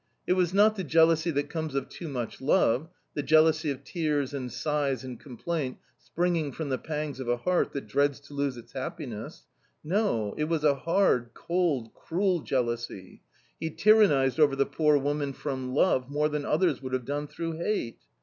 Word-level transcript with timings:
It 0.25 0.33
was 0.33 0.51
not 0.51 0.75
the 0.77 0.83
jealousy 0.83 1.29
that 1.29 1.51
comes 1.51 1.75
of 1.75 1.87
too 1.87 2.07
much 2.07 2.41
love— 2.41 2.89
the 3.13 3.21
jealousy 3.21 3.69
of 3.69 3.83
tears 3.83 4.33
and 4.33 4.51
sighs 4.51 5.03
and 5.03 5.19
complaint 5.19 5.77
spring 5.99 6.35
ing 6.37 6.53
from 6.53 6.69
the 6.69 6.79
pangs 6.79 7.19
of 7.19 7.27
a 7.29 7.37
heart 7.37 7.71
that 7.73 7.85
dreads 7.87 8.19
to 8.21 8.33
lose 8.33 8.57
its 8.57 8.71
happiness— 8.73 9.45
no, 9.83 10.33
it 10.39 10.45
was 10.45 10.63
a 10.63 10.73
hard, 10.73 11.35
cold, 11.35 11.93
cruel 11.93 12.39
jealousy. 12.39 13.21
He 13.59 13.69
tyrannised 13.69 14.39
over 14.39 14.55
the 14.55 14.65
poor 14.65 14.97
woman 14.97 15.33
from 15.33 15.75
love 15.75 16.09
more 16.09 16.29
than 16.29 16.45
others 16.45 16.81
would 16.81 16.93
have 16.93 17.05
done 17.05 17.27
through 17.27 17.57
hate. 17.59 17.99